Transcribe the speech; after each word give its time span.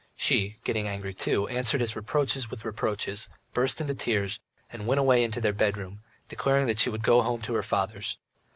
She, 0.15 0.57
getting 0.63 0.87
angry 0.87 1.13
too, 1.13 1.47
answered 1.47 1.79
his 1.79 1.95
reproaches 1.95 2.49
with 2.49 2.65
reproaches, 2.65 3.29
burst 3.53 3.79
into 3.79 3.93
tears, 3.93 4.39
and 4.71 4.87
went 4.87 4.97
away 4.97 5.23
into 5.23 5.39
their 5.39 5.53
bedroom, 5.53 6.01
declaring 6.27 6.75
she 6.75 6.89
would 6.89 7.03
go 7.03 7.21
home 7.21 7.43
to 7.43 7.53
her 7.53 7.61
father's. 7.61 8.17